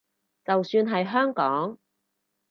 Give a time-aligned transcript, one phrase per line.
[0.43, 1.77] 就算係香港